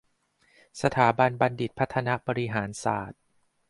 [0.81, 3.21] สถาบันบัณฑิตพัฒนบริหารศาสตร์